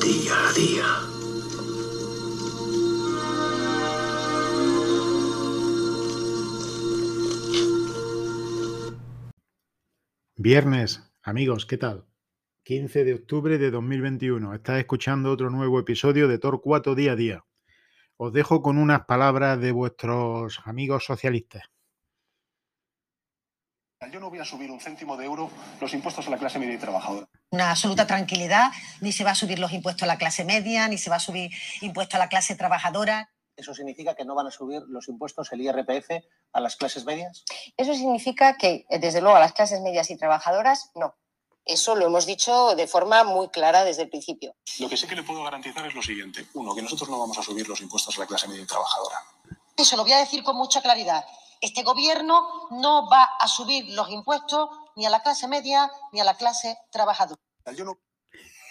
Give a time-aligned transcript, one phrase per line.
[0.00, 0.84] Día a día.
[10.36, 12.06] Viernes, amigos, ¿qué tal?
[12.62, 14.54] 15 de octubre de 2021.
[14.54, 17.44] Estás escuchando otro nuevo episodio de Torcuato Día a Día.
[18.16, 21.64] Os dejo con unas palabras de vuestros amigos socialistas.
[24.12, 25.50] Yo no voy a subir un céntimo de euro
[25.80, 27.26] los impuestos a la clase media y trabajadora.
[27.50, 28.70] Una absoluta tranquilidad,
[29.00, 31.20] ni se va a subir los impuestos a la clase media, ni se va a
[31.20, 31.50] subir
[31.80, 33.30] impuestos a la clase trabajadora.
[33.56, 36.10] ¿Eso significa que no van a subir los impuestos, el IRPF,
[36.52, 37.42] a las clases medias?
[37.78, 41.14] Eso significa que, desde luego, a las clases medias y trabajadoras, no.
[41.64, 44.54] Eso lo hemos dicho de forma muy clara desde el principio.
[44.78, 46.46] Lo que sí que le puedo garantizar es lo siguiente.
[46.52, 49.16] Uno, que nosotros no vamos a subir los impuestos a la clase media y trabajadora.
[49.74, 51.24] Eso lo voy a decir con mucha claridad.
[51.60, 56.24] Este gobierno no va a subir los impuestos ni a la clase media ni a
[56.24, 57.40] la clase trabajadora.
[57.74, 57.98] Yo no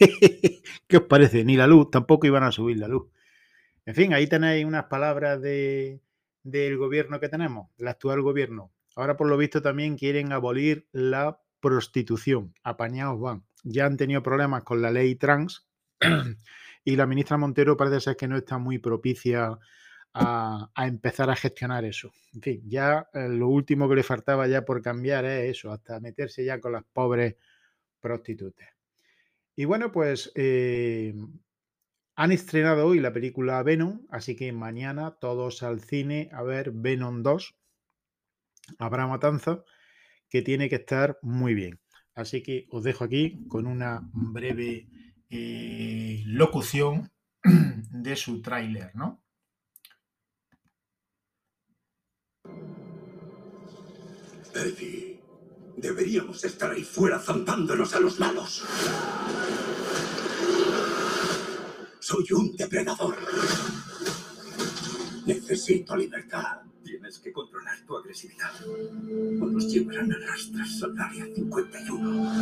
[0.88, 1.44] ¿Qué os parece?
[1.44, 3.10] Ni la luz, tampoco iban a subir la luz.
[3.86, 6.00] En fin, ahí tenéis unas palabras de,
[6.42, 8.72] del gobierno que tenemos, del actual gobierno.
[8.96, 12.54] Ahora, por lo visto, también quieren abolir la prostitución.
[12.62, 13.44] Apañados van.
[13.62, 15.66] Ya han tenido problemas con la ley trans
[16.84, 19.58] y la ministra Montero parece ser que no está muy propicia
[20.14, 22.12] a, empezar a gestionar eso.
[22.32, 26.00] En fin, ya eh, lo último que le faltaba ya por cambiar es eso, hasta
[26.00, 27.36] meterse ya con las pobres
[28.00, 28.68] prostitutas.
[29.56, 31.14] Y bueno, pues eh,
[32.16, 37.22] han estrenado hoy la película Venom, así que mañana todos al cine a ver Venom
[37.22, 37.54] 2.
[38.78, 39.64] Habrá matanza
[40.28, 41.80] que tiene que estar muy bien.
[42.14, 44.88] Así que os dejo aquí con una breve
[45.28, 47.10] eh, locución
[47.90, 49.23] de su tráiler, ¿no?
[54.54, 55.20] Eddie,
[55.76, 58.64] deberíamos estar ahí fuera zampándonos a los malos.
[61.98, 63.16] Soy un depredador.
[65.26, 66.60] Necesito libertad.
[66.84, 68.52] Tienes que controlar tu agresividad.
[68.66, 72.32] O nos llevarán a rastras al área 51.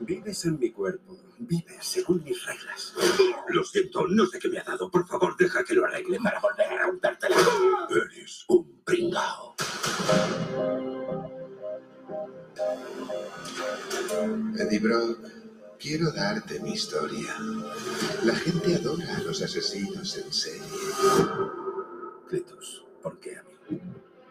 [0.00, 1.18] Vives en mi cuerpo.
[1.38, 2.94] Vives según mis reglas.
[3.48, 4.90] Lo siento, no sé qué me ha dado.
[4.90, 7.15] Por favor, deja que lo arregle para volver a rompértela.
[14.66, 15.20] Eddie Brock,
[15.78, 17.36] quiero darte mi historia.
[18.24, 20.60] La gente adora a los asesinos en serie.
[22.28, 23.80] Cletus, ¿por qué a mí?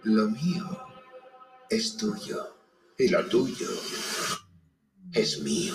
[0.03, 0.66] Lo mío
[1.69, 2.53] es tuyo.
[2.97, 3.69] Y lo tuyo
[5.13, 5.74] es mío.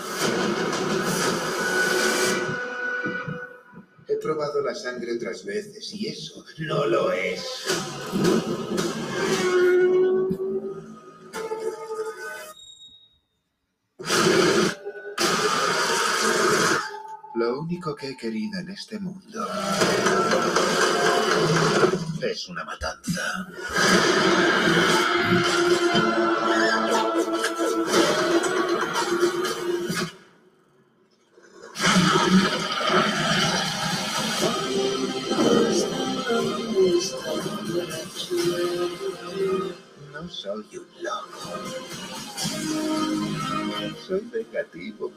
[4.09, 7.41] He probado la sangre otras veces y eso no lo es.
[17.81, 19.47] Único que he querido en este mundo
[22.21, 23.49] es una matanza.
[40.13, 41.41] No soy un loco.
[44.07, 45.11] Soy vengativo.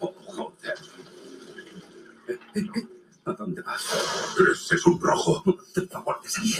[0.00, 0.74] Oh, joder.
[3.24, 4.34] ¿A dónde vas?
[4.52, 5.42] Ese es un rojo.
[5.44, 6.56] Por favor, de salir.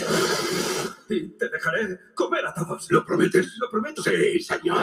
[1.08, 2.90] Y te dejaré comer a todos.
[2.90, 3.56] ¿Lo prometes?
[3.58, 4.02] ¿Lo prometo?
[4.02, 4.78] Sí, señor.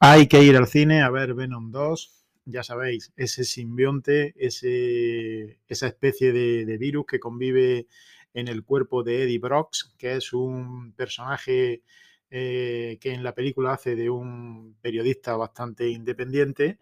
[0.00, 2.10] Hay que ir al cine a ver Venom 2.
[2.46, 7.86] Ya sabéis, ese simbionte, ese, esa especie de, de virus que convive
[8.34, 11.82] en el cuerpo de Eddie Brox, que es un personaje
[12.30, 16.78] eh, que en la película hace de un periodista bastante independiente.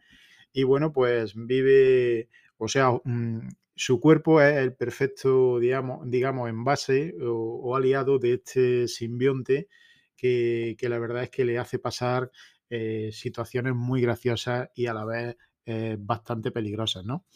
[0.53, 7.15] Y bueno, pues vive, o sea, mm, su cuerpo es el perfecto, digamos, digamos envase
[7.23, 9.69] o, aliado de este simbionte
[10.17, 12.31] que, que la verdad es que le hace pasar
[12.75, 17.27] eh, situaciones muy graciosas y a la vez eh, bastante peligrosas, ¿no?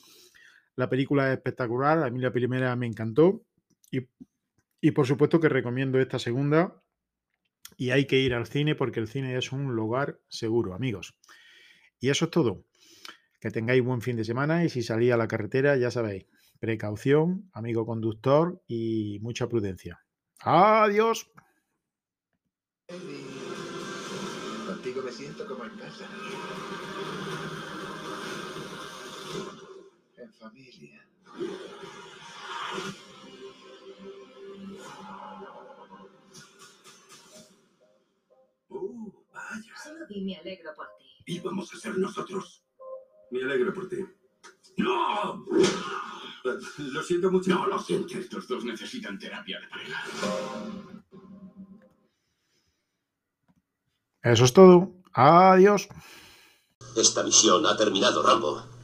[0.76, 3.42] La película es espectacular, a mí la primera me encantó
[3.90, 6.82] y, por supuesto que recomiendo esta segunda
[7.76, 11.16] y hay que ir al cine porque el cine es un lugar seguro, amigos.
[11.98, 12.64] Y eso es todo.
[13.40, 16.26] Que tengáis buen fin de semana y si salís a la carretera, ya sabéis,
[16.58, 20.00] precaución, amigo conductor y mucha prudencia.
[20.40, 21.30] Adiós.
[24.66, 26.08] Contigo me siento como en casa.
[30.16, 31.06] En familia.
[40.08, 41.04] Di me alegro por ti.
[41.26, 42.62] Y vamos a ser nosotros.
[43.30, 43.96] Me alegro por ti.
[44.76, 45.44] ¡No!
[46.92, 47.50] Lo siento mucho.
[47.50, 48.16] No lo sientes.
[48.16, 50.04] Estos dos necesitan terapia de pareja.
[54.22, 54.92] Eso es todo.
[55.12, 55.88] Adiós.
[56.96, 58.75] Esta misión ha terminado, Rambo.